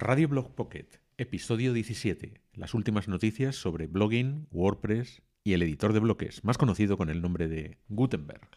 Radio 0.00 0.28
Blog 0.28 0.54
Pocket, 0.54 0.86
episodio 1.16 1.72
17. 1.72 2.40
Las 2.54 2.72
últimas 2.72 3.08
noticias 3.08 3.56
sobre 3.56 3.88
blogging, 3.88 4.46
WordPress 4.52 5.22
y 5.42 5.54
el 5.54 5.62
editor 5.62 5.92
de 5.92 5.98
bloques, 5.98 6.44
más 6.44 6.56
conocido 6.56 6.96
con 6.96 7.10
el 7.10 7.20
nombre 7.20 7.48
de 7.48 7.78
Gutenberg. 7.88 8.48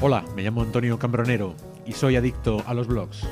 Hola, 0.00 0.24
me 0.34 0.42
llamo 0.42 0.62
Antonio 0.62 0.98
Cambronero 0.98 1.54
y 1.86 1.92
soy 1.92 2.16
adicto 2.16 2.64
a 2.66 2.74
los 2.74 2.88
blogs. 2.88 3.24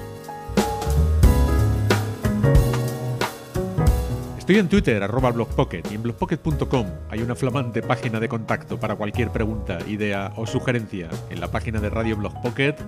Estoy 4.44 4.58
en 4.58 4.68
Twitter, 4.68 5.02
arroba 5.02 5.30
blogpocket, 5.30 5.90
y 5.90 5.94
en 5.94 6.02
blogpocket.com 6.02 6.86
hay 7.08 7.22
una 7.22 7.34
flamante 7.34 7.80
página 7.80 8.20
de 8.20 8.28
contacto 8.28 8.78
para 8.78 8.94
cualquier 8.94 9.30
pregunta, 9.30 9.78
idea 9.88 10.34
o 10.36 10.46
sugerencia. 10.46 11.08
En 11.30 11.40
la 11.40 11.50
página 11.50 11.80
de 11.80 11.88
Radio 11.88 12.14
Blogpocket, 12.18 12.78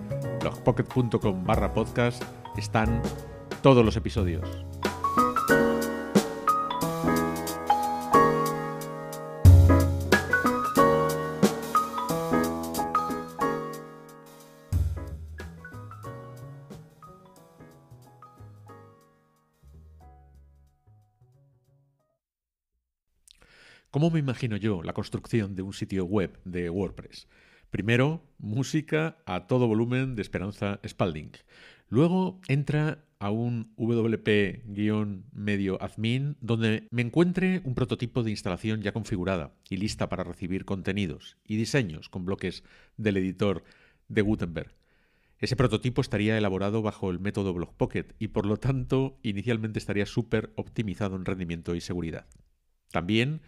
blogpocket.com 0.40 1.46
barra 1.46 1.72
podcast, 1.72 2.22
están 2.58 3.00
todos 3.62 3.82
los 3.82 3.96
episodios. 3.96 4.66
¿Cómo 23.96 24.10
me 24.10 24.18
imagino 24.18 24.58
yo 24.58 24.82
la 24.82 24.92
construcción 24.92 25.54
de 25.54 25.62
un 25.62 25.72
sitio 25.72 26.04
web 26.04 26.38
de 26.44 26.68
WordPress? 26.68 27.28
Primero, 27.70 28.22
música 28.36 29.16
a 29.24 29.46
todo 29.46 29.66
volumen 29.66 30.16
de 30.16 30.20
Esperanza 30.20 30.80
Spalding. 30.86 31.30
Luego 31.88 32.38
entra 32.46 33.06
a 33.20 33.30
un 33.30 33.72
WP-medio 33.78 35.82
admin 35.82 36.36
donde 36.42 36.86
me 36.90 37.00
encuentre 37.00 37.62
un 37.64 37.74
prototipo 37.74 38.22
de 38.22 38.32
instalación 38.32 38.82
ya 38.82 38.92
configurada 38.92 39.54
y 39.70 39.78
lista 39.78 40.10
para 40.10 40.24
recibir 40.24 40.66
contenidos 40.66 41.38
y 41.46 41.56
diseños 41.56 42.10
con 42.10 42.26
bloques 42.26 42.64
del 42.98 43.16
editor 43.16 43.64
de 44.08 44.20
Gutenberg. 44.20 44.76
Ese 45.38 45.56
prototipo 45.56 46.02
estaría 46.02 46.36
elaborado 46.36 46.82
bajo 46.82 47.10
el 47.10 47.18
método 47.18 47.54
BlockPocket 47.54 48.14
y 48.18 48.28
por 48.28 48.44
lo 48.44 48.58
tanto 48.58 49.18
inicialmente 49.22 49.78
estaría 49.78 50.04
súper 50.04 50.52
optimizado 50.54 51.16
en 51.16 51.24
rendimiento 51.24 51.74
y 51.74 51.80
seguridad. 51.80 52.26
También 52.92 53.40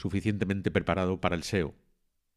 suficientemente 0.00 0.70
preparado 0.70 1.20
para 1.20 1.36
el 1.36 1.42
SEO. 1.42 1.74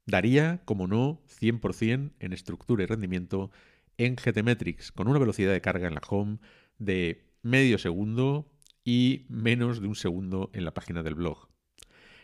Daría, 0.06 0.62
como 0.66 0.88
no, 0.88 1.22
100% 1.40 2.12
en 2.20 2.34
estructura 2.34 2.84
y 2.84 2.88
rendimiento 2.88 3.52
en 3.98 4.16
GTmetrix, 4.16 4.92
con 4.92 5.08
una 5.08 5.20
velocidad 5.20 5.54
de 5.54 5.62
carga 5.62 5.88
en 5.88 5.96
la 5.96 6.02
home 6.08 6.40
de 6.78 7.24
medio 7.42 7.78
segundo 7.78 8.52
y 8.84 9.26
menos 9.30 9.82
de 9.82 9.88
un 9.88 9.96
segundo 9.96 10.50
en 10.54 10.66
la 10.66 10.74
página 10.74 11.04
del 11.04 11.16
blog. 11.16 11.48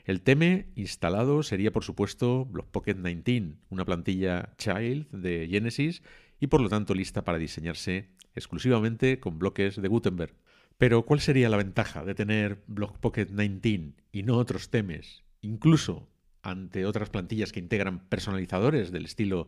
El 0.04 0.22
tema 0.22 0.66
instalado 0.76 1.44
sería, 1.44 1.72
por 1.72 1.84
supuesto, 1.84 2.46
BlockPocket 2.46 2.98
19, 2.98 3.58
una 3.70 3.86
plantilla 3.86 4.56
child 4.58 5.10
de 5.12 5.48
Genesis 5.50 6.02
y 6.40 6.48
por 6.48 6.62
lo 6.62 6.70
tanto 6.70 6.94
lista 6.96 7.24
para 7.24 7.38
diseñarse 7.38 8.10
exclusivamente 8.36 9.20
con 9.20 9.40
bloques 9.40 9.82
de 9.82 9.88
Gutenberg. 9.88 10.34
Pero, 10.78 11.06
¿cuál 11.06 11.20
sería 11.20 11.50
la 11.50 11.58
ventaja 11.58 12.04
de 12.04 12.16
tener 12.16 12.64
BlockPocket 12.68 13.30
19 13.30 13.94
y 14.12 14.24
no 14.24 14.38
otros 14.38 14.70
temas, 14.70 15.24
incluso 15.42 16.08
ante 16.42 16.86
otras 16.86 17.10
plantillas 17.10 17.52
que 17.52 17.60
integran 17.60 18.08
personalizadores 18.08 18.92
del 18.92 19.06
estilo 19.06 19.48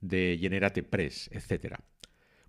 de 0.00 0.38
Generate 0.40 0.82
Press, 0.82 1.28
etcétera? 1.32 1.80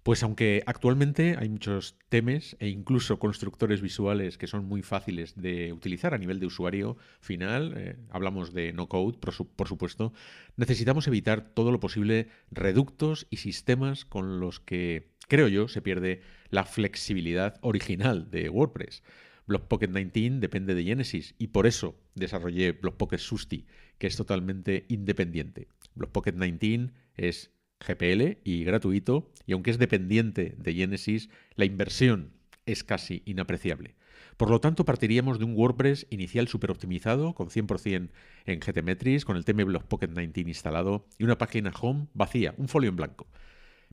Pues 0.04 0.22
aunque 0.22 0.64
actualmente 0.66 1.38
hay 1.40 1.48
muchos 1.48 1.96
temes 2.10 2.58
e 2.60 2.68
incluso 2.68 3.20
constructores 3.20 3.82
visuales 3.82 4.38
que 4.38 4.48
son 4.48 4.66
muy 4.66 4.82
fáciles 4.82 5.34
de 5.42 5.72
utilizar 5.72 6.14
a 6.14 6.18
nivel 6.18 6.42
de 6.42 6.46
usuario 6.46 6.98
final, 7.22 7.74
eh, 7.78 7.96
hablamos 8.10 8.54
de 8.54 8.74
no 8.74 8.90
code, 8.90 9.18
por, 9.18 9.68
supuesto, 9.68 10.12
necesitamos 10.58 11.08
evitar 11.08 11.54
todo 11.54 11.72
lo 11.72 11.80
posible 11.80 12.28
reductos 12.52 13.28
y 13.30 13.38
sistemas 13.38 14.04
con 14.04 14.42
los 14.42 14.60
que, 14.60 15.14
creo 15.30 15.48
yo, 15.48 15.70
se 15.70 15.82
pierde 15.82 16.22
la 16.50 16.66
flexibilidad 16.66 17.58
original 17.62 18.30
de 18.30 18.50
WordPress. 18.50 19.04
BlockPocket 19.48 19.92
19 19.92 20.40
depende 20.40 20.76
de 20.76 20.84
Genesis 20.84 21.36
y 21.38 21.48
por 21.48 21.68
eso 21.68 21.96
desarrollé 22.16 22.72
BlockPocket 22.72 23.20
Susti, 23.20 23.66
que 23.98 24.08
es 24.08 24.16
totalmente 24.16 24.86
independiente. 24.88 25.68
BlockPocket 25.96 26.36
19 26.36 26.94
es 27.16 27.52
GPL 27.86 28.38
y 28.44 28.64
gratuito, 28.64 29.32
y 29.46 29.54
aunque 29.54 29.72
es 29.72 29.78
dependiente 29.78 30.56
de 30.58 30.74
Genesis, 30.74 31.30
la 31.56 31.66
inversión 31.66 32.32
es 32.66 32.84
casi 32.84 33.22
inapreciable. 33.26 33.96
Por 34.38 34.50
lo 34.50 34.60
tanto, 34.62 34.86
partiríamos 34.86 35.38
de 35.38 35.46
un 35.46 35.56
WordPress 35.56 36.08
inicial 36.10 36.48
super 36.48 36.72
optimizado, 36.72 37.36
con 37.36 37.50
100% 37.50 38.10
en 38.46 38.60
GTmetrix, 38.60 39.26
con 39.26 39.38
el 39.38 39.46
tema 39.46 39.64
BlockPocket 39.64 40.12
19 40.12 40.50
instalado 40.50 41.06
y 41.18 41.24
una 41.24 41.38
página 41.38 41.72
home 41.80 42.08
vacía, 42.14 42.56
un 42.58 42.68
folio 42.68 42.90
en 42.90 42.96
blanco. 42.96 43.28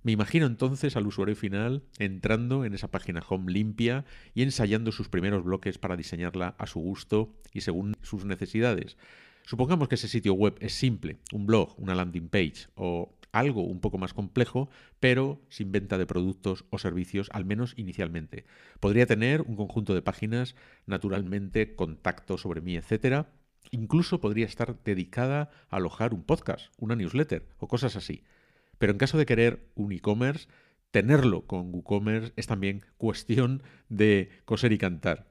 Me 0.02 0.12
imagino 0.12 0.46
entonces 0.46 0.96
al 0.96 1.06
usuario 1.06 1.36
final 1.36 1.82
entrando 1.98 2.64
en 2.64 2.72
esa 2.72 2.90
página 2.90 3.22
home 3.28 3.52
limpia 3.52 4.06
y 4.34 4.42
ensayando 4.42 4.92
sus 4.92 5.08
primeros 5.08 5.44
bloques 5.44 5.76
para 5.76 5.96
diseñarla 5.96 6.54
a 6.58 6.66
su 6.66 6.80
gusto 6.80 7.34
y 7.52 7.60
según 7.60 7.94
sus 8.02 8.24
necesidades. 8.24 8.96
Supongamos 9.44 9.88
que 9.88 9.96
ese 9.96 10.08
sitio 10.08 10.32
web 10.32 10.56
es 10.60 10.72
simple, 10.74 11.18
un 11.32 11.44
blog, 11.46 11.74
una 11.78 11.94
landing 11.94 12.28
page 12.28 12.68
o 12.76 13.14
algo 13.32 13.62
un 13.62 13.80
poco 13.80 13.98
más 13.98 14.14
complejo, 14.14 14.70
pero 15.00 15.40
sin 15.48 15.70
venta 15.70 15.98
de 15.98 16.06
productos 16.06 16.64
o 16.70 16.78
servicios, 16.78 17.28
al 17.32 17.44
menos 17.44 17.74
inicialmente. 17.76 18.44
Podría 18.80 19.06
tener 19.06 19.42
un 19.42 19.56
conjunto 19.56 19.94
de 19.94 20.02
páginas, 20.02 20.56
naturalmente, 20.86 21.74
contacto 21.74 22.38
sobre 22.38 22.60
mí, 22.60 22.76
etcétera. 22.76 23.30
Incluso 23.70 24.20
podría 24.20 24.46
estar 24.46 24.82
dedicada 24.82 25.50
a 25.68 25.76
alojar 25.76 26.14
un 26.14 26.22
podcast, 26.22 26.72
una 26.78 26.96
newsletter 26.96 27.46
o 27.58 27.68
cosas 27.68 27.96
así. 27.96 28.24
Pero 28.80 28.92
en 28.92 28.98
caso 28.98 29.18
de 29.18 29.26
querer 29.26 29.68
un 29.74 29.92
e-commerce, 29.92 30.48
tenerlo 30.90 31.46
con 31.46 31.68
WooCommerce 31.72 32.32
es 32.36 32.46
también 32.46 32.80
cuestión 32.96 33.62
de 33.90 34.30
coser 34.46 34.72
y 34.72 34.78
cantar. 34.78 35.29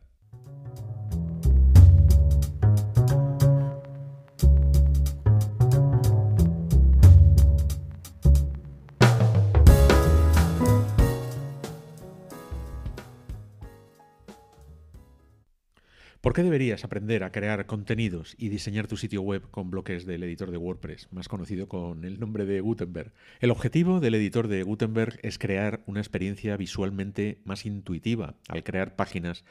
¿Por 16.29 16.35
qué 16.35 16.43
deberías 16.43 16.83
aprender 16.83 17.23
a 17.23 17.31
crear 17.31 17.65
contenidos 17.65 18.35
y 18.37 18.49
diseñar 18.49 18.85
tu 18.85 18.97
sitio 18.97 19.23
web 19.23 19.49
con 19.49 19.71
bloques 19.71 20.05
del 20.05 20.21
editor 20.21 20.51
de 20.51 20.57
WordPress, 20.57 21.07
más 21.11 21.27
conocido 21.27 21.67
con 21.67 22.05
el 22.05 22.19
nombre 22.19 22.45
de 22.45 22.61
Gutenberg? 22.61 23.11
El 23.39 23.49
objetivo 23.49 23.99
del 23.99 24.13
editor 24.13 24.47
de 24.47 24.61
Gutenberg 24.61 25.17
es 25.23 25.39
crear 25.39 25.81
una 25.87 26.01
experiencia 26.01 26.55
visualmente 26.55 27.41
más 27.45 27.65
intuitiva 27.65 28.35
al 28.47 28.63
crear 28.63 28.95
páginas 28.95 29.43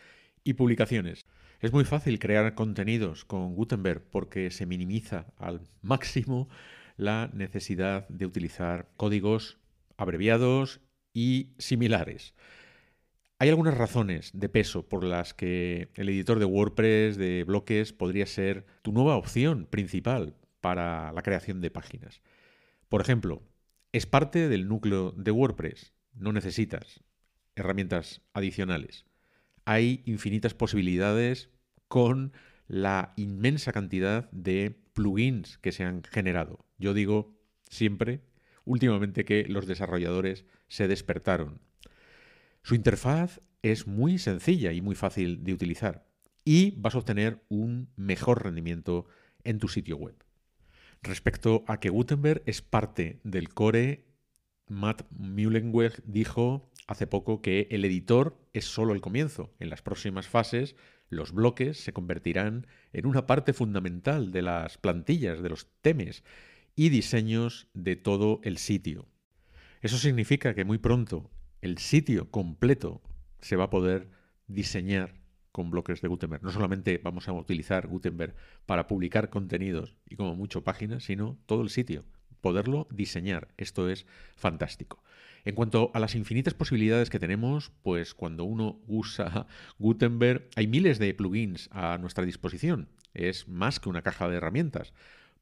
y 0.44 0.52
publicaciones. 0.52 1.26
Es 1.58 1.72
muy 1.72 1.84
fácil 1.84 2.20
crear 2.20 2.54
contenidos 2.54 3.24
con 3.24 3.56
Gutenberg 3.56 4.04
porque 4.12 4.52
se 4.52 4.64
minimiza 4.64 5.26
al 5.36 5.62
máximo 5.82 6.48
la 6.96 7.28
necesidad 7.34 8.08
de 8.08 8.24
utilizar 8.24 8.88
códigos 8.96 9.58
abreviados 9.96 10.80
y 11.12 11.48
similares. 11.58 12.34
Hay 13.40 13.50
algunas 13.50 13.78
razones 13.78 14.32
de 14.34 14.48
peso 14.48 14.88
por 14.88 15.04
las 15.04 15.32
que 15.32 15.90
el 15.94 16.08
editor 16.08 16.40
de 16.40 16.44
WordPress, 16.44 17.16
de 17.16 17.44
bloques, 17.44 17.92
podría 17.92 18.26
ser 18.26 18.66
tu 18.82 18.90
nueva 18.90 19.16
opción 19.16 19.66
principal 19.66 20.34
para 20.60 21.12
la 21.12 21.22
creación 21.22 21.60
de 21.60 21.70
páginas. 21.70 22.20
Por 22.88 23.00
ejemplo, 23.00 23.44
es 23.92 24.06
parte 24.06 24.48
del 24.48 24.66
núcleo 24.66 25.12
de 25.12 25.30
WordPress. 25.30 25.92
No 26.14 26.32
necesitas 26.32 27.04
herramientas 27.54 28.22
adicionales. 28.32 29.04
Hay 29.64 30.02
infinitas 30.04 30.54
posibilidades 30.54 31.48
con 31.86 32.32
la 32.66 33.12
inmensa 33.16 33.70
cantidad 33.72 34.28
de 34.32 34.82
plugins 34.94 35.58
que 35.58 35.70
se 35.70 35.84
han 35.84 36.02
generado. 36.02 36.66
Yo 36.76 36.92
digo 36.92 37.38
siempre, 37.70 38.20
últimamente, 38.64 39.24
que 39.24 39.44
los 39.44 39.68
desarrolladores 39.68 40.44
se 40.66 40.88
despertaron 40.88 41.60
su 42.68 42.74
interfaz 42.74 43.40
es 43.62 43.86
muy 43.86 44.18
sencilla 44.18 44.74
y 44.74 44.82
muy 44.82 44.94
fácil 44.94 45.42
de 45.42 45.54
utilizar 45.54 46.06
y 46.44 46.72
vas 46.72 46.94
a 46.94 46.98
obtener 46.98 47.42
un 47.48 47.88
mejor 47.96 48.44
rendimiento 48.44 49.06
en 49.42 49.58
tu 49.58 49.68
sitio 49.68 49.96
web. 49.96 50.22
Respecto 51.00 51.64
a 51.66 51.80
que 51.80 51.88
Gutenberg 51.88 52.42
es 52.44 52.60
parte 52.60 53.20
del 53.24 53.48
core, 53.54 54.04
Matt 54.66 55.06
Mullenweg 55.12 56.02
dijo, 56.04 56.70
hace 56.86 57.06
poco 57.06 57.40
que 57.40 57.68
el 57.70 57.86
editor 57.86 58.38
es 58.52 58.66
solo 58.66 58.92
el 58.92 59.00
comienzo. 59.00 59.54
En 59.60 59.70
las 59.70 59.80
próximas 59.80 60.28
fases, 60.28 60.76
los 61.08 61.32
bloques 61.32 61.78
se 61.78 61.94
convertirán 61.94 62.66
en 62.92 63.06
una 63.06 63.26
parte 63.26 63.54
fundamental 63.54 64.30
de 64.30 64.42
las 64.42 64.76
plantillas, 64.76 65.42
de 65.42 65.48
los 65.48 65.68
temes 65.80 66.22
y 66.76 66.90
diseños 66.90 67.68
de 67.72 67.96
todo 67.96 68.40
el 68.42 68.58
sitio. 68.58 69.08
Eso 69.80 69.96
significa 69.96 70.54
que 70.54 70.66
muy 70.66 70.76
pronto 70.76 71.30
el 71.60 71.78
sitio 71.78 72.30
completo 72.30 73.02
se 73.40 73.56
va 73.56 73.64
a 73.64 73.70
poder 73.70 74.10
diseñar 74.46 75.14
con 75.52 75.70
bloques 75.70 76.00
de 76.00 76.08
Gutenberg. 76.08 76.42
No 76.42 76.52
solamente 76.52 77.00
vamos 77.02 77.28
a 77.28 77.32
utilizar 77.32 77.86
Gutenberg 77.88 78.34
para 78.66 78.86
publicar 78.86 79.30
contenidos 79.30 79.96
y 80.06 80.16
como 80.16 80.34
mucho 80.34 80.62
páginas, 80.62 81.04
sino 81.04 81.38
todo 81.46 81.62
el 81.62 81.70
sitio, 81.70 82.04
poderlo 82.40 82.86
diseñar. 82.90 83.48
Esto 83.56 83.88
es 83.88 84.06
fantástico. 84.36 85.02
En 85.44 85.54
cuanto 85.54 85.90
a 85.94 86.00
las 86.00 86.14
infinitas 86.14 86.54
posibilidades 86.54 87.10
que 87.10 87.18
tenemos, 87.18 87.72
pues 87.82 88.14
cuando 88.14 88.44
uno 88.44 88.80
usa 88.86 89.46
Gutenberg 89.78 90.48
hay 90.56 90.66
miles 90.66 90.98
de 90.98 91.14
plugins 91.14 91.68
a 91.72 91.98
nuestra 91.98 92.24
disposición. 92.24 92.88
Es 93.14 93.48
más 93.48 93.80
que 93.80 93.88
una 93.88 94.02
caja 94.02 94.28
de 94.28 94.36
herramientas, 94.36 94.92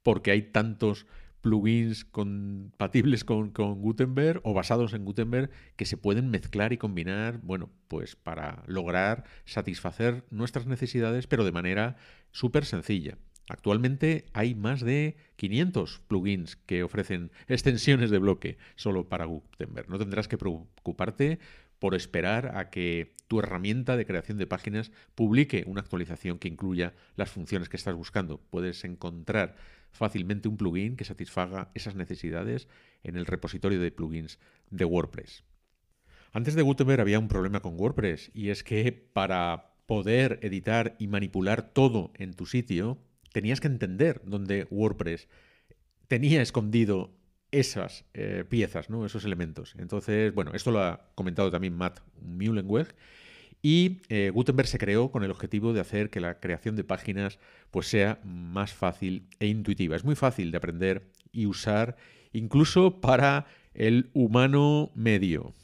porque 0.03 0.31
hay 0.31 0.43
tantos 0.43 1.07
plugins 1.47 2.05
compatibles 2.05 3.23
con, 3.23 3.53
Gutenberg 3.53 4.41
o 4.43 4.53
basados 4.53 4.95
en 4.95 5.05
Gutenberg 5.05 5.49
que 5.77 5.85
se 5.85 5.97
pueden 5.97 6.29
mezclar 6.29 6.73
y 6.73 6.77
combinar, 6.77 7.39
bueno, 7.41 7.71
pues 7.87 8.17
para 8.17 8.65
lograr 8.67 9.23
satisfacer 9.45 10.25
nuestras 10.31 10.67
necesidades, 10.67 11.29
pero 11.29 11.45
de 11.45 11.53
manera 11.53 11.99
súper 12.33 12.65
sencilla. 12.65 13.17
Actualmente 13.49 14.25
hay 14.33 14.57
más 14.57 14.81
de 14.81 15.17
500 15.37 16.01
plugins 16.09 16.57
que 16.57 16.83
ofrecen 16.83 17.31
extensiones 17.47 18.11
de 18.11 18.19
bloque 18.19 18.59
solo 18.75 19.09
para 19.09 19.27
Gutenberg. 19.27 19.89
No 19.89 20.01
tendrás 20.01 20.27
que 20.27 20.39
preocuparte 20.39 21.39
por 21.79 21.95
esperar 21.95 22.57
a 22.57 22.71
que 22.71 23.15
tu 23.29 23.41
herramienta 23.41 23.97
de 23.97 24.07
creación 24.07 24.39
de 24.39 24.47
páginas 24.47 24.93
publique 25.15 25.65
una 25.67 25.81
actualización 25.81 26.39
que 26.39 26.49
incluya 26.49 26.95
las 27.17 27.31
funciones 27.31 27.69
que 27.69 27.77
estás 27.77 27.95
buscando. 27.95 28.41
Puedes 28.51 28.85
encontrar 28.85 29.57
fácilmente 29.91 30.49
un 30.49 30.57
plugin 30.57 30.97
que 30.97 31.05
satisfaga 31.05 31.71
esas 31.75 31.95
necesidades 31.95 32.69
en 33.03 33.17
el 33.17 33.27
repositorio 33.27 33.81
de 33.81 33.91
plugins 33.91 34.39
de 34.71 34.85
WordPress. 34.85 35.45
Antes 36.33 36.55
de 36.55 36.63
Gutenberg 36.63 37.01
había 37.01 37.19
un 37.19 37.29
problema 37.29 37.61
con 37.61 37.79
WordPress 37.79 38.31
y 38.35 38.51
es 38.51 38.63
que 38.63 38.93
para 38.93 39.75
poder 39.87 40.39
editar 40.43 40.97
y 40.99 41.07
manipular 41.07 41.73
todo 41.73 42.13
en 42.17 42.35
tu 42.35 42.47
sitio, 42.47 42.99
tenías 43.33 43.61
que 43.61 43.69
entender 43.69 44.21
dónde 44.25 44.67
WordPress 44.71 45.29
tenía 46.09 46.43
escondido 46.43 47.17
esas 47.51 48.05
eh, 48.15 48.45
piezas, 48.49 48.91
¿no? 48.91 49.07
esos 49.07 49.25
elementos. 49.25 49.75
Entonces, 49.79 50.35
bueno, 50.35 50.53
esto 50.55 50.71
lo 50.71 50.81
ha 50.81 51.09
comentado 51.15 51.51
también 51.51 51.75
Matt 51.75 52.01
Mullenweg 52.21 52.95
y 53.63 54.03
eh, 54.09 54.31
Gutenberg 54.33 54.69
se 54.69 54.79
creó 54.79 55.11
con 55.11 55.25
el 55.25 55.31
objetivo 55.31 55.73
de 55.73 55.81
hacer 55.81 56.11
que 56.11 56.21
la 56.21 56.39
creación 56.39 56.77
de 56.77 56.85
páginas 56.85 57.39
pues, 57.71 57.89
sea 57.89 58.21
más 58.25 58.73
fácil 58.73 59.29
e 59.41 59.47
intuitiva. 59.47 59.97
Es 59.97 60.05
muy 60.05 60.15
fácil 60.15 60.51
de 60.51 60.59
aprender 60.59 61.11
y 61.33 61.47
usar 61.47 61.97
incluso 62.33 63.01
para 63.01 63.47
el 63.75 64.11
humano 64.13 64.91
medio. 64.95 65.55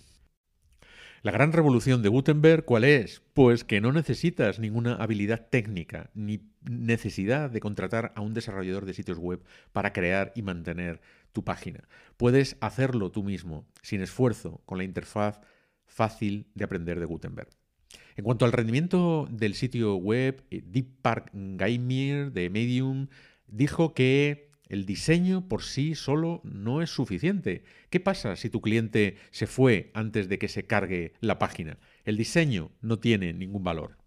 La 1.23 1.31
gran 1.31 1.53
revolución 1.53 2.03
de 2.03 2.09
Gutenberg, 2.09 2.65
¿cuál 2.65 2.83
es? 2.83 3.23
Pues 3.33 3.63
que 3.63 3.81
no 3.81 3.93
necesitas 3.93 4.59
ninguna 4.59 4.97
habilidad 4.97 5.47
técnica 5.49 6.11
ni 6.15 6.51
necesidad 6.69 7.49
de 7.49 7.61
contratar 7.61 8.13
a 8.17 8.21
un 8.21 8.35
desarrollador 8.35 8.87
de 8.87 8.95
sitios 8.95 9.19
web 9.19 9.41
para 9.71 9.93
crear 9.93 10.33
y 10.35 10.43
mantener 10.43 11.01
tu 11.33 11.45
página. 11.45 11.89
Puedes 12.17 12.57
hacerlo 12.61 13.11
tú 13.11 13.23
mismo, 13.23 13.67
sin 13.83 14.01
esfuerzo, 14.03 14.63
con 14.65 14.79
la 14.79 14.85
interfaz 14.85 15.41
fácil 15.87 16.47
de 16.55 16.65
aprender 16.65 17.01
de 17.01 17.07
Gutenberg. 17.07 17.51
En 18.17 18.25
cuanto 18.25 18.45
al 18.45 18.53
rendimiento 18.53 19.29
del 19.31 19.55
sitio 19.55 19.97
web, 19.97 20.45
eh, 20.51 20.63
Deep 20.65 21.01
Park 21.03 21.31
Gaimir 21.33 22.33
de 22.33 22.51
Medium 22.51 23.09
dijo 23.47 23.95
que 23.95 24.51
el 24.69 24.87
diseño 24.87 25.49
por 25.49 25.63
sí 25.63 25.95
solo 25.95 26.41
no 26.45 26.81
es 26.81 26.91
suficiente. 26.91 27.65
¿Qué 27.91 28.01
pasa 28.01 28.37
si 28.37 28.49
tu 28.49 28.63
cliente 28.63 29.17
se 29.31 29.47
fue 29.47 29.91
antes 29.93 30.29
de 30.29 30.39
que 30.39 30.49
se 30.49 30.67
cargue 30.67 31.13
la 31.21 31.39
página? 31.39 31.79
El 32.05 32.17
diseño 32.17 32.71
no 32.81 32.99
tiene 32.99 33.35
ningún 33.35 33.65
valor. 33.65 33.99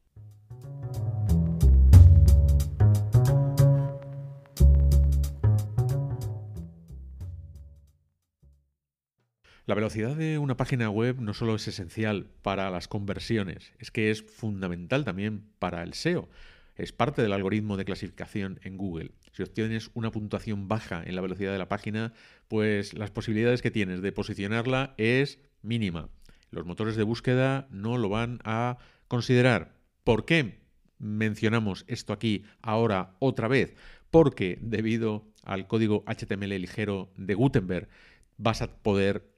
La 9.68 9.74
velocidad 9.74 10.16
de 10.16 10.38
una 10.38 10.58
página 10.58 10.92
web 10.92 11.20
no 11.20 11.34
solo 11.34 11.56
es 11.56 11.68
esencial 11.68 12.28
para 12.44 12.70
las 12.70 12.88
conversiones, 12.88 13.74
es 13.80 13.90
que 13.90 14.12
es 14.12 14.22
fundamental 14.22 15.04
también 15.04 15.44
para 15.58 15.82
el 15.82 15.96
SEO. 15.96 16.30
Es 16.76 16.92
parte 16.92 17.24
del 17.24 17.34
algoritmo 17.34 17.76
de 17.76 17.86
clasificación 17.86 18.60
en 18.64 18.78
Google. 18.78 19.14
Si 19.32 19.42
obtienes 19.42 19.90
una 19.96 20.12
puntuación 20.12 20.68
baja 20.68 21.02
en 21.04 21.16
la 21.16 21.22
velocidad 21.22 21.52
de 21.52 21.58
la 21.58 21.68
página, 21.68 22.14
pues 22.48 22.94
las 22.94 23.10
posibilidades 23.10 23.64
que 23.64 23.72
tienes 23.72 24.04
de 24.04 24.12
posicionarla 24.12 24.94
es 24.98 25.40
mínima. 25.64 26.10
Los 26.52 26.68
motores 26.68 26.96
de 26.96 27.04
búsqueda 27.04 27.68
no 27.72 27.98
lo 27.98 28.10
van 28.10 28.42
a 28.44 28.78
considerar. 29.08 29.80
¿Por 30.04 30.26
qué 30.26 30.60
mencionamos 31.00 31.86
esto 31.88 32.14
aquí 32.14 32.44
ahora 32.62 33.16
otra 33.18 33.48
vez? 33.48 33.76
Porque 34.12 34.60
debido 34.62 35.26
al 35.44 35.66
código 35.66 36.04
HTML 36.06 36.50
ligero 36.50 37.12
de 37.18 37.34
Gutenberg 37.34 37.90
vas 38.38 38.62
a 38.62 38.68
poder 38.68 39.35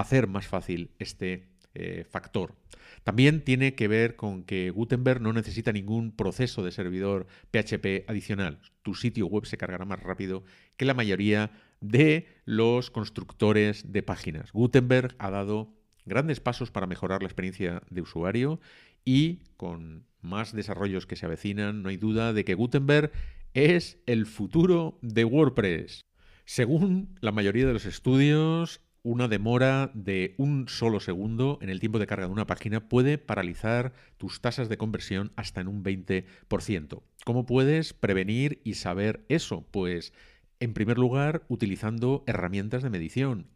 hacer 0.00 0.26
más 0.26 0.46
fácil 0.46 0.90
este 0.98 1.48
eh, 1.74 2.04
factor. 2.08 2.54
También 3.02 3.42
tiene 3.42 3.74
que 3.74 3.88
ver 3.88 4.16
con 4.16 4.44
que 4.44 4.70
Gutenberg 4.70 5.20
no 5.20 5.32
necesita 5.32 5.72
ningún 5.72 6.12
proceso 6.12 6.64
de 6.64 6.72
servidor 6.72 7.26
PHP 7.50 8.08
adicional. 8.08 8.60
Tu 8.82 8.94
sitio 8.94 9.26
web 9.26 9.46
se 9.46 9.56
cargará 9.56 9.84
más 9.84 10.02
rápido 10.02 10.44
que 10.76 10.84
la 10.84 10.94
mayoría 10.94 11.50
de 11.80 12.28
los 12.44 12.90
constructores 12.90 13.92
de 13.92 14.02
páginas. 14.02 14.52
Gutenberg 14.52 15.14
ha 15.18 15.30
dado 15.30 15.74
grandes 16.06 16.40
pasos 16.40 16.70
para 16.70 16.86
mejorar 16.86 17.22
la 17.22 17.28
experiencia 17.28 17.82
de 17.90 18.00
usuario 18.00 18.60
y 19.04 19.42
con 19.56 20.06
más 20.20 20.52
desarrollos 20.52 21.06
que 21.06 21.16
se 21.16 21.26
avecinan, 21.26 21.82
no 21.82 21.90
hay 21.90 21.96
duda 21.96 22.32
de 22.32 22.44
que 22.44 22.54
Gutenberg 22.54 23.12
es 23.52 23.98
el 24.06 24.26
futuro 24.26 24.98
de 25.02 25.24
WordPress. 25.24 26.00
Según 26.46 27.16
la 27.20 27.32
mayoría 27.32 27.66
de 27.66 27.72
los 27.72 27.86
estudios, 27.86 28.80
una 29.04 29.28
demora 29.28 29.90
de 29.92 30.34
un 30.38 30.66
solo 30.66 30.98
segundo 30.98 31.58
en 31.60 31.68
el 31.68 31.78
tiempo 31.78 31.98
de 31.98 32.06
carga 32.06 32.26
de 32.26 32.32
una 32.32 32.46
página 32.46 32.88
puede 32.88 33.18
paralizar 33.18 33.92
tus 34.16 34.40
tasas 34.40 34.70
de 34.70 34.78
conversión 34.78 35.30
hasta 35.36 35.60
en 35.60 35.68
un 35.68 35.84
20%. 35.84 37.02
¿Cómo 37.24 37.44
puedes 37.44 37.92
prevenir 37.92 38.62
y 38.64 38.74
saber 38.74 39.26
eso? 39.28 39.68
Pues, 39.70 40.14
en 40.58 40.72
primer 40.72 40.96
lugar, 40.96 41.44
utilizando 41.48 42.24
herramientas 42.26 42.82
de 42.82 42.90
medición 42.90 43.50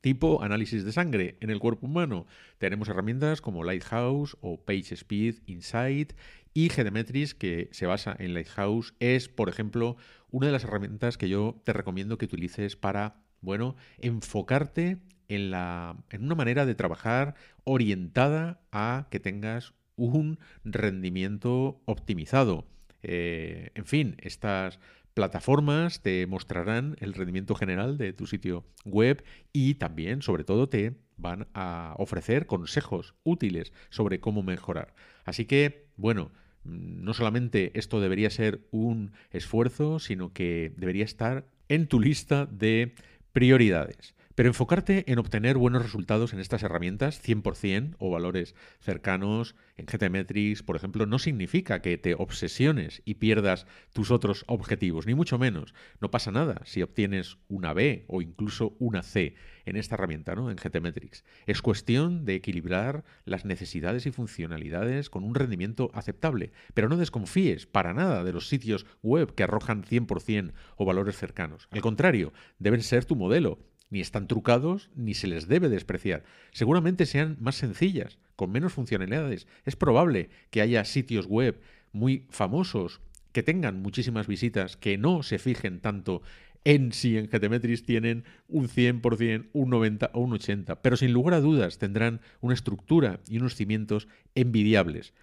tipo 0.00 0.42
análisis 0.42 0.84
de 0.84 0.92
sangre 0.92 1.36
en 1.40 1.50
el 1.50 1.58
cuerpo 1.58 1.86
humano. 1.86 2.26
Tenemos 2.58 2.88
herramientas 2.88 3.40
como 3.40 3.64
Lighthouse 3.64 4.36
o 4.40 4.64
PageSpeed 4.64 5.36
Insight 5.46 6.12
y 6.54 6.68
GDmetrix, 6.68 7.34
que 7.34 7.68
se 7.72 7.86
basa 7.86 8.16
en 8.18 8.34
Lighthouse, 8.34 8.94
es, 9.00 9.28
por 9.28 9.48
ejemplo, 9.48 9.96
una 10.30 10.46
de 10.46 10.52
las 10.52 10.64
herramientas 10.64 11.18
que 11.18 11.28
yo 11.28 11.60
te 11.64 11.72
recomiendo 11.72 12.18
que 12.18 12.26
utilices 12.26 12.76
para 12.76 13.27
bueno, 13.40 13.76
enfocarte 13.98 14.98
en, 15.28 15.50
la, 15.50 15.96
en 16.10 16.24
una 16.24 16.34
manera 16.34 16.66
de 16.66 16.74
trabajar 16.74 17.34
orientada 17.64 18.60
a 18.72 19.08
que 19.10 19.20
tengas 19.20 19.74
un 19.96 20.38
rendimiento 20.64 21.80
optimizado. 21.84 22.66
Eh, 23.02 23.70
en 23.74 23.84
fin, 23.84 24.16
estas 24.18 24.78
plataformas 25.14 26.00
te 26.00 26.26
mostrarán 26.26 26.96
el 27.00 27.12
rendimiento 27.12 27.54
general 27.54 27.98
de 27.98 28.12
tu 28.12 28.26
sitio 28.26 28.64
web 28.84 29.24
y 29.52 29.74
también, 29.74 30.22
sobre 30.22 30.44
todo, 30.44 30.68
te 30.68 30.94
van 31.16 31.48
a 31.54 31.94
ofrecer 31.98 32.46
consejos 32.46 33.14
útiles 33.24 33.72
sobre 33.90 34.20
cómo 34.20 34.42
mejorar. 34.42 34.94
Así 35.24 35.44
que, 35.44 35.88
bueno, 35.96 36.30
no 36.62 37.14
solamente 37.14 37.76
esto 37.76 38.00
debería 38.00 38.30
ser 38.30 38.60
un 38.70 39.12
esfuerzo, 39.30 39.98
sino 39.98 40.32
que 40.32 40.72
debería 40.76 41.04
estar 41.04 41.46
en 41.68 41.88
tu 41.88 41.98
lista 42.00 42.46
de 42.46 42.94
Prioridades. 43.32 44.14
Pero 44.38 44.50
enfocarte 44.50 45.02
en 45.10 45.18
obtener 45.18 45.58
buenos 45.58 45.82
resultados 45.82 46.32
en 46.32 46.38
estas 46.38 46.62
herramientas 46.62 47.20
100% 47.20 47.96
o 47.98 48.08
valores 48.08 48.54
cercanos 48.78 49.56
en 49.76 49.86
GTmetrix, 49.86 50.62
por 50.62 50.76
ejemplo, 50.76 51.06
no 51.06 51.18
significa 51.18 51.82
que 51.82 51.98
te 51.98 52.14
obsesiones 52.14 53.02
y 53.04 53.14
pierdas 53.14 53.66
tus 53.92 54.12
otros 54.12 54.44
objetivos, 54.46 55.08
ni 55.08 55.16
mucho 55.16 55.40
menos. 55.40 55.74
No 56.00 56.12
pasa 56.12 56.30
nada 56.30 56.62
si 56.66 56.82
obtienes 56.82 57.38
una 57.48 57.72
B 57.72 58.04
o 58.06 58.22
incluso 58.22 58.76
una 58.78 59.02
C 59.02 59.34
en 59.64 59.74
esta 59.74 59.96
herramienta, 59.96 60.36
¿no? 60.36 60.52
En 60.52 60.56
GTmetrix. 60.56 61.24
Es 61.46 61.60
cuestión 61.60 62.24
de 62.24 62.36
equilibrar 62.36 63.02
las 63.24 63.44
necesidades 63.44 64.06
y 64.06 64.12
funcionalidades 64.12 65.10
con 65.10 65.24
un 65.24 65.34
rendimiento 65.34 65.90
aceptable, 65.94 66.52
pero 66.74 66.88
no 66.88 66.96
desconfíes 66.96 67.66
para 67.66 67.92
nada 67.92 68.22
de 68.22 68.32
los 68.32 68.46
sitios 68.46 68.86
web 69.02 69.34
que 69.34 69.42
arrojan 69.42 69.82
100% 69.82 70.52
o 70.76 70.84
valores 70.84 71.16
cercanos. 71.16 71.66
Al 71.72 71.80
contrario, 71.80 72.32
deben 72.60 72.84
ser 72.84 73.04
tu 73.04 73.16
modelo 73.16 73.58
ni 73.90 74.00
están 74.00 74.26
trucados, 74.28 74.90
ni 74.94 75.14
se 75.14 75.26
les 75.26 75.48
debe 75.48 75.68
despreciar. 75.68 76.24
Seguramente 76.52 77.06
sean 77.06 77.36
más 77.40 77.56
sencillas, 77.56 78.18
con 78.36 78.50
menos 78.50 78.72
funcionalidades. 78.72 79.46
Es 79.64 79.76
probable 79.76 80.30
que 80.50 80.60
haya 80.60 80.84
sitios 80.84 81.26
web 81.26 81.60
muy 81.92 82.26
famosos 82.30 83.00
que 83.32 83.42
tengan 83.42 83.82
muchísimas 83.82 84.26
visitas, 84.26 84.76
que 84.76 84.98
no 84.98 85.22
se 85.22 85.38
fijen 85.38 85.80
tanto 85.80 86.22
en 86.64 86.92
si 86.92 87.16
en 87.16 87.28
GTmetrix 87.28 87.82
tienen 87.82 88.24
un 88.48 88.68
100%, 88.68 89.48
un 89.52 89.70
90% 89.70 90.10
o 90.12 90.20
un 90.20 90.32
80%, 90.32 90.78
pero 90.82 90.96
sin 90.96 91.12
lugar 91.12 91.34
a 91.34 91.40
dudas 91.40 91.78
tendrán 91.78 92.20
una 92.40 92.54
estructura 92.54 93.20
y 93.28 93.38
unos 93.38 93.54
cimientos 93.54 94.08
envidiables. 94.34 95.14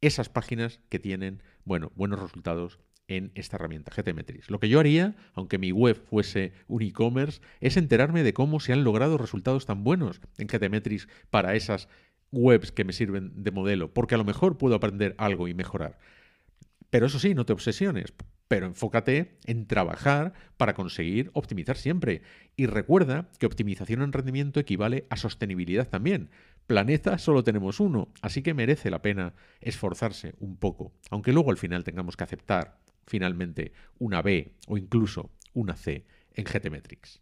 Esas 0.00 0.28
páginas 0.28 0.80
que 0.88 0.98
tienen, 0.98 1.42
bueno, 1.64 1.92
buenos 1.94 2.20
resultados 2.20 2.78
en 3.16 3.32
esta 3.34 3.56
herramienta 3.56 3.92
GTmetrix. 3.94 4.50
Lo 4.50 4.60
que 4.60 4.68
yo 4.68 4.80
haría, 4.80 5.14
aunque 5.34 5.58
mi 5.58 5.72
web 5.72 6.02
fuese 6.08 6.52
un 6.68 6.82
e-commerce, 6.82 7.40
es 7.60 7.76
enterarme 7.76 8.22
de 8.22 8.32
cómo 8.32 8.60
se 8.60 8.72
han 8.72 8.84
logrado 8.84 9.18
resultados 9.18 9.66
tan 9.66 9.84
buenos 9.84 10.20
en 10.38 10.48
GTmetrix 10.48 11.08
para 11.30 11.54
esas 11.54 11.88
webs 12.30 12.72
que 12.72 12.84
me 12.84 12.92
sirven 12.92 13.42
de 13.42 13.50
modelo, 13.50 13.92
porque 13.92 14.14
a 14.14 14.18
lo 14.18 14.24
mejor 14.24 14.58
puedo 14.58 14.74
aprender 14.74 15.14
algo 15.18 15.48
y 15.48 15.54
mejorar. 15.54 15.98
Pero 16.90 17.06
eso 17.06 17.18
sí, 17.18 17.34
no 17.34 17.46
te 17.46 17.52
obsesiones, 17.52 18.12
pero 18.48 18.66
enfócate 18.66 19.38
en 19.46 19.66
trabajar 19.66 20.34
para 20.58 20.74
conseguir 20.74 21.30
optimizar 21.32 21.76
siempre. 21.76 22.22
Y 22.54 22.66
recuerda 22.66 23.30
que 23.38 23.46
optimización 23.46 24.02
en 24.02 24.12
rendimiento 24.12 24.60
equivale 24.60 25.06
a 25.08 25.16
sostenibilidad 25.16 25.88
también. 25.88 26.28
Planeta 26.66 27.16
solo 27.18 27.44
tenemos 27.44 27.80
uno, 27.80 28.08
así 28.20 28.42
que 28.42 28.54
merece 28.54 28.90
la 28.90 29.02
pena 29.02 29.34
esforzarse 29.60 30.34
un 30.38 30.56
poco, 30.56 30.92
aunque 31.10 31.32
luego 31.32 31.50
al 31.50 31.56
final 31.56 31.82
tengamos 31.82 32.16
que 32.16 32.24
aceptar 32.24 32.78
finalmente 33.06 33.72
una 33.98 34.22
B 34.22 34.54
o 34.66 34.76
incluso 34.76 35.30
una 35.54 35.76
C 35.76 36.04
en 36.34 36.44
GTmetrix. 36.44 37.20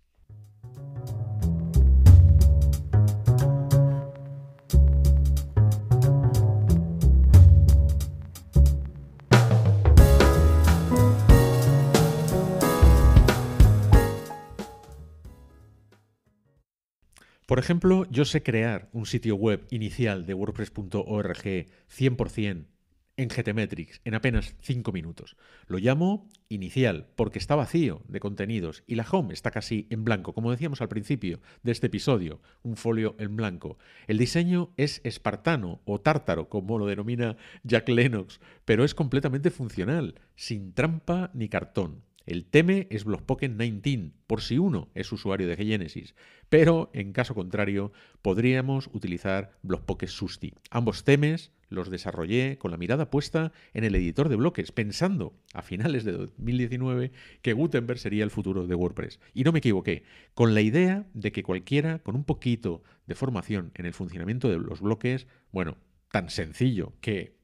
Por 17.51 17.59
ejemplo, 17.59 18.07
yo 18.11 18.25
sé 18.25 18.45
crear 18.45 18.89
un 18.93 19.07
sitio 19.07 19.35
web 19.35 19.67
inicial 19.71 20.25
de 20.25 20.35
WordPress.org 20.35 21.67
100% 21.89 22.67
en 23.21 23.29
GTmetrix 23.29 24.01
en 24.05 24.15
apenas 24.15 24.57
5 24.63 24.93
minutos. 24.93 25.37
Lo 25.67 25.79
llamo 25.79 26.27
inicial 26.49 27.07
porque 27.17 27.39
está 27.39 27.55
vacío 27.55 28.03
de 28.09 28.19
contenidos 28.19 28.83
y 28.87 28.95
la 28.95 29.07
home 29.11 29.35
está 29.35 29.51
casi 29.51 29.87
en 29.91 30.05
blanco, 30.05 30.33
como 30.33 30.51
decíamos 30.51 30.81
al 30.81 30.89
principio 30.89 31.41
de 31.63 31.73
este 31.73 31.89
episodio, 31.89 32.41
un 32.63 32.77
folio 32.77 33.17
en 33.19 33.37
blanco. 33.37 33.77
El 34.07 34.17
diseño 34.17 34.73
es 34.79 35.03
espartano 35.05 35.83
o 35.85 36.01
tártaro, 36.01 36.49
como 36.49 36.79
lo 36.79 36.87
denomina 36.87 37.37
Jack 37.63 37.91
Lennox, 37.91 38.41
pero 38.65 38.85
es 38.85 38.95
completamente 38.95 39.51
funcional, 39.51 40.15
sin 40.35 40.73
trampa 40.73 41.31
ni 41.35 41.51
cartón. 41.51 42.03
El 42.27 42.45
teme 42.45 42.87
es 42.91 43.05
Blockpocket 43.05 43.53
19, 43.53 44.13
por 44.27 44.43
si 44.43 44.59
uno 44.59 44.89
es 44.95 45.11
usuario 45.13 45.49
de 45.49 45.57
Genesis, 45.57 46.15
pero 46.49 46.91
en 46.93 47.13
caso 47.13 47.35
contrario 47.35 47.93
podríamos 48.23 48.89
utilizar 48.93 49.53
Blockpocket 49.63 50.09
Susti. 50.09 50.55
Ambos 50.71 51.05
temes 51.05 51.53
los 51.69 51.91
desarrollé 51.91 52.59
con 52.59 52.73
la 52.73 52.77
mirada 52.77 53.11
puesta 53.11 53.53
en 53.75 53.85
el 53.85 53.95
editor 53.95 54.29
de 54.29 54.37
bloques, 54.37 54.73
pensando 54.73 55.35
a 55.55 55.63
finales 55.63 56.05
de 56.05 56.13
2019 56.13 57.13
que 57.43 57.53
Gutenberg 57.53 57.99
sería 57.99 58.25
el 58.25 58.31
futuro 58.31 58.67
de 58.67 58.75
WordPress. 58.75 59.21
Y 59.35 59.45
no 59.45 59.53
me 59.53 59.61
equivoqué, 59.61 60.03
con 60.35 60.55
la 60.55 60.61
idea 60.61 61.07
de 61.15 61.33
que 61.33 61.43
cualquiera 61.45 62.01
con 62.01 62.17
un 62.17 62.25
poquito 62.25 62.83
de 63.07 63.15
formación 63.15 63.71
en 63.77 63.87
el 63.87 63.95
funcionamiento 63.95 64.49
de 64.49 64.59
los 64.59 64.81
bloques, 64.81 65.27
bueno, 65.53 65.79
tan 66.11 66.29
sencillo 66.29 66.95
que 67.01 67.41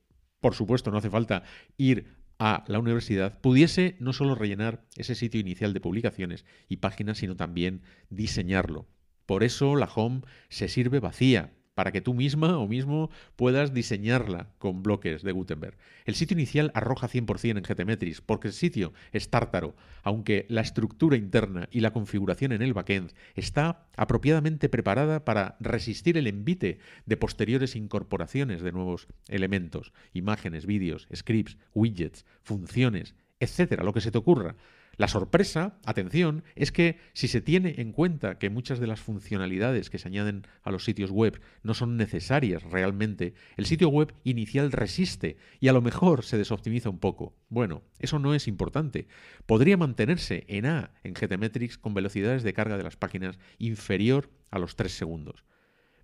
por 0.47 0.55
supuesto, 0.55 0.91
no 0.91 0.99
hace 0.99 1.11
falta 1.11 1.43
ir 1.77 2.15
a 2.39 2.65
la 2.67 2.79
universidad 2.79 3.41
pudiese 3.41 3.97
no 3.99 4.13
solo 4.13 4.35
rellenar 4.35 4.85
ese 4.97 5.15
sitio 5.15 5.41
inicial 5.41 5.73
de 5.73 5.81
publicaciones 5.81 6.45
y 6.69 6.79
páginas, 6.79 7.19
sino 7.19 7.37
también 7.37 7.83
diseñarlo. 8.11 8.87
Por 9.25 9.43
eso 9.43 9.75
la 9.77 9.87
home 9.93 10.23
se 10.49 10.69
sirve 10.69 11.01
vacía, 11.01 11.56
para 11.77 11.93
que 11.93 12.01
tú 12.01 12.15
misma 12.15 12.57
o 12.57 12.67
mismo 12.67 13.11
puedas 13.37 13.75
diseñarla 13.75 14.49
con 14.59 14.83
bloques 14.83 15.23
de 15.23 15.33
Gutenberg. 15.33 15.77
El 16.07 16.15
sitio 16.15 16.35
inicial 16.35 16.71
arroja 16.73 17.07
100% 17.07 17.59
en 17.59 17.63
GTmetrix, 17.63 18.23
porque 18.23 18.49
el 18.49 18.55
sitio 18.55 18.95
es 19.13 19.29
tártaro, 19.29 19.77
aunque 20.03 20.47
la 20.49 20.63
estructura 20.63 21.19
interna 21.19 21.69
y 21.71 21.81
la 21.81 21.93
configuración 21.93 22.53
en 22.53 22.63
el 22.63 22.73
backend 22.73 23.13
está 23.35 23.89
apropiadamente 23.95 24.71
preparada 24.71 25.27
para 25.27 25.59
resistir 25.61 26.17
el 26.17 26.29
envite 26.29 26.79
de 27.05 27.17
posteriores 27.19 27.77
incorporaciones 27.77 28.63
de 28.63 28.73
nuevos 28.73 29.07
elementos, 29.29 29.93
imágenes, 30.15 30.65
vídeos, 30.65 31.07
scripts, 31.15 31.59
widgets, 31.75 32.25
funciones, 32.43 33.15
etcétera, 33.39 33.85
lo 33.85 33.93
que 33.93 34.01
se 34.01 34.11
te 34.11 34.17
ocurra. 34.17 34.57
La 34.97 35.09
sorpresa, 35.09 35.79
atención, 35.85 36.43
es 36.55 36.73
que 36.73 36.99
si 37.13 37.29
se 37.29 37.43
tiene 37.43 37.75
en 37.79 37.93
cuenta 37.93 38.39
que 38.39 38.49
muchas 38.49 38.79
de 38.79 38.87
las 38.87 39.01
funcionalidades 39.01 39.91
que 39.91 39.99
se 39.99 40.09
añaden 40.09 40.47
a 40.63 40.71
los 40.71 40.85
sitios 40.85 41.11
web 41.11 41.39
no 41.63 41.75
son 41.75 41.99
necesarias 41.99 42.63
realmente, 42.63 43.35
el 43.59 43.67
sitio 43.67 43.91
web 43.91 44.15
inicial 44.25 44.73
resiste 44.73 45.37
y 45.61 45.69
a 45.69 45.75
lo 45.75 45.83
mejor 45.83 46.25
se 46.25 46.39
desoptimiza 46.39 46.89
un 46.89 46.99
poco. 46.99 47.37
Bueno, 47.51 47.83
eso 47.99 48.19
no 48.19 48.35
es 48.35 48.49
importante. 48.49 49.07
Podría 49.45 49.77
mantenerse 49.77 50.45
en 50.49 50.65
A 50.65 50.93
en 51.05 51.13
GTmetrix 51.13 51.77
con 51.77 51.93
velocidades 51.93 52.43
de 52.43 52.55
carga 52.55 52.79
de 52.79 52.85
las 52.85 52.97
páginas 52.97 53.39
inferior 53.59 54.31
a 54.51 54.59
los 54.59 54.77
3 54.77 54.91
segundos. 54.93 55.45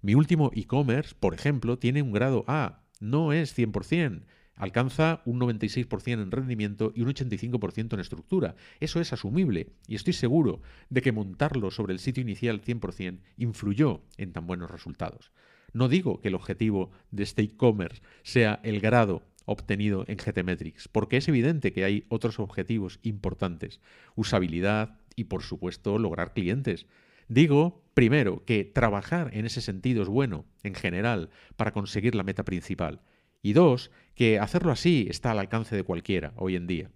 Mi 0.02 0.14
último 0.14 0.50
e-commerce, 0.54 1.14
por 1.18 1.32
ejemplo, 1.32 1.78
tiene 1.78 2.02
un 2.02 2.12
grado 2.12 2.44
A, 2.46 2.82
no 3.00 3.32
es 3.32 3.56
100%. 3.56 4.24
Alcanza 4.56 5.22
un 5.24 5.40
96% 5.40 6.22
en 6.22 6.30
rendimiento 6.30 6.92
y 6.94 7.02
un 7.02 7.08
85% 7.08 7.94
en 7.94 8.00
estructura. 8.00 8.54
Eso 8.80 9.00
es 9.00 9.12
asumible 9.12 9.70
y 9.88 9.94
estoy 9.94 10.12
seguro 10.12 10.60
de 10.90 11.02
que 11.02 11.12
montarlo 11.12 11.70
sobre 11.70 11.92
el 11.92 11.98
sitio 11.98 12.22
inicial 12.22 12.62
100% 12.62 13.20
influyó 13.38 14.02
en 14.18 14.32
tan 14.32 14.46
buenos 14.46 14.70
resultados. 14.70 15.32
No 15.72 15.88
digo 15.88 16.20
que 16.20 16.28
el 16.28 16.34
objetivo 16.34 16.90
de 17.10 17.22
este 17.22 17.42
e-commerce 17.42 18.02
sea 18.22 18.60
el 18.62 18.80
grado 18.80 19.22
obtenido 19.46 20.04
en 20.06 20.18
GTmetrix, 20.18 20.88
porque 20.88 21.16
es 21.16 21.28
evidente 21.28 21.72
que 21.72 21.84
hay 21.84 22.04
otros 22.08 22.38
objetivos 22.38 23.00
importantes, 23.02 23.80
usabilidad 24.14 24.98
y 25.16 25.24
por 25.24 25.42
supuesto 25.42 25.98
lograr 25.98 26.32
clientes. 26.34 26.86
Digo, 27.28 27.82
primero, 27.94 28.44
que 28.44 28.64
trabajar 28.64 29.30
en 29.32 29.46
ese 29.46 29.60
sentido 29.60 30.02
es 30.02 30.08
bueno, 30.08 30.44
en 30.62 30.74
general, 30.74 31.30
para 31.56 31.72
conseguir 31.72 32.14
la 32.14 32.22
meta 32.22 32.44
principal. 32.44 33.00
Y 33.42 33.52
dos, 33.52 33.90
que 34.14 34.38
hacerlo 34.38 34.72
así 34.72 35.06
está 35.10 35.32
al 35.32 35.38
alcance 35.40 35.74
de 35.74 35.82
cualquiera 35.82 36.32
hoy 36.36 36.56
en 36.56 36.66
día. 36.66 36.90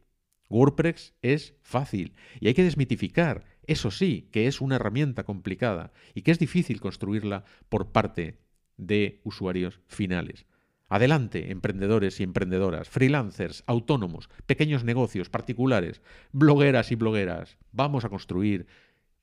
WordPress 0.48 1.14
es 1.22 1.54
fácil 1.62 2.14
y 2.40 2.46
hay 2.46 2.54
que 2.54 2.62
desmitificar, 2.62 3.44
eso 3.66 3.90
sí, 3.90 4.28
que 4.30 4.46
es 4.46 4.60
una 4.60 4.76
herramienta 4.76 5.24
complicada 5.24 5.92
y 6.14 6.22
que 6.22 6.30
es 6.30 6.38
difícil 6.38 6.80
construirla 6.80 7.44
por 7.68 7.90
parte 7.90 8.38
de 8.76 9.20
usuarios 9.24 9.80
finales. 9.88 10.46
Adelante, 10.88 11.50
emprendedores 11.50 12.20
y 12.20 12.22
emprendedoras, 12.22 12.88
freelancers, 12.88 13.64
autónomos, 13.66 14.28
pequeños 14.46 14.84
negocios, 14.84 15.28
particulares, 15.30 16.00
blogueras 16.30 16.92
y 16.92 16.94
blogueras. 16.94 17.58
Vamos 17.72 18.04
a 18.04 18.08
construir 18.08 18.68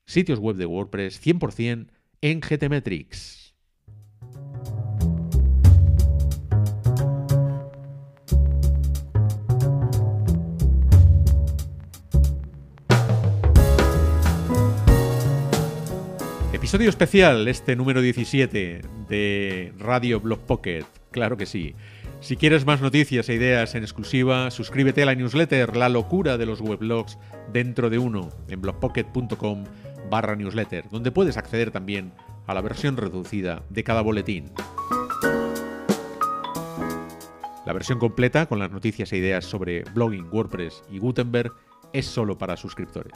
sitios 0.04 0.40
web 0.40 0.56
de 0.56 0.66
WordPress 0.66 1.24
100% 1.24 1.88
en 2.20 2.40
GTmetrix. 2.40 3.43
Episodio 16.64 16.88
especial, 16.88 17.46
este 17.46 17.76
número 17.76 18.00
17 18.00 18.80
de 19.06 19.74
Radio 19.78 20.18
Blog 20.18 20.38
Pocket. 20.46 20.86
Claro 21.10 21.36
que 21.36 21.44
sí. 21.44 21.74
Si 22.20 22.38
quieres 22.38 22.64
más 22.64 22.80
noticias 22.80 23.28
e 23.28 23.34
ideas 23.34 23.74
en 23.74 23.82
exclusiva, 23.82 24.50
suscríbete 24.50 25.02
a 25.02 25.06
la 25.06 25.14
newsletter 25.14 25.76
La 25.76 25.90
locura 25.90 26.38
de 26.38 26.46
los 26.46 26.62
weblogs 26.62 27.18
dentro 27.52 27.90
de 27.90 27.98
uno 27.98 28.30
en 28.48 28.62
blogpocket.com 28.62 29.64
barra 30.10 30.36
newsletter, 30.36 30.88
donde 30.88 31.12
puedes 31.12 31.36
acceder 31.36 31.70
también 31.70 32.14
a 32.46 32.54
la 32.54 32.62
versión 32.62 32.96
reducida 32.96 33.62
de 33.68 33.84
cada 33.84 34.00
boletín. 34.00 34.50
La 37.66 37.74
versión 37.74 37.98
completa 37.98 38.46
con 38.46 38.58
las 38.58 38.70
noticias 38.70 39.12
e 39.12 39.18
ideas 39.18 39.44
sobre 39.44 39.84
blogging, 39.92 40.30
WordPress 40.32 40.82
y 40.90 40.98
Gutenberg 40.98 41.52
es 41.92 42.06
solo 42.06 42.38
para 42.38 42.56
suscriptores. 42.56 43.12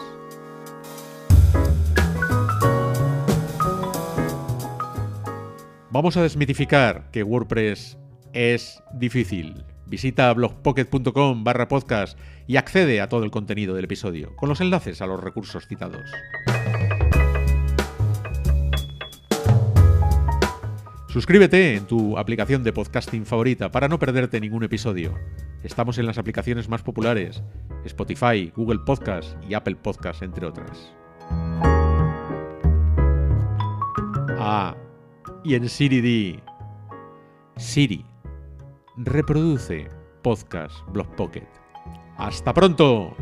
Vamos 5.91 6.19
a 6.19 6.23
desmitificar 6.23 7.11
que 7.11 7.23
WordPress 7.23 7.97
es 8.35 8.83
difícil. 8.93 9.65
Visita 9.87 10.31
blogpocket.com 10.35 11.45
barra 11.45 11.67
podcast 11.67 12.19
y 12.47 12.57
accede 12.57 13.01
a 13.01 13.09
todo 13.09 13.25
el 13.25 13.31
contenido 13.31 13.75
del 13.75 13.87
episodio, 13.87 14.37
con 14.37 14.51
los 14.51 14.61
enlaces 14.61 15.01
a 15.01 15.07
los 15.07 15.25
recursos 15.25 15.67
citados. 15.67 16.11
Suscríbete 21.09 21.77
en 21.77 21.87
tu 21.87 22.19
aplicación 22.19 22.63
de 22.65 22.75
podcasting 22.75 23.25
favorita 23.25 23.71
para 23.71 23.89
no 23.89 23.99
perderte 23.99 24.43
ningún 24.43 24.65
episodio. 24.65 25.15
Estamos 25.63 25.97
en 25.97 26.05
las 26.05 26.19
aplicaciones 26.19 26.69
más 26.69 26.83
populares, 26.83 27.43
Spotify, 27.87 28.53
Google 28.55 28.81
Podcast 28.85 29.43
y 29.49 29.55
Apple 29.55 29.77
Podcast, 29.77 30.23
entre 30.23 30.45
otras. 30.45 30.93
y 35.45 35.55
en 35.55 35.69
Siri 35.69 36.41
Siri, 37.57 38.05
reproduce 38.97 39.89
podcast 40.23 40.75
Blog 40.93 41.09
Pocket. 41.17 41.49
¡Hasta 42.17 42.53
pronto! 42.53 43.17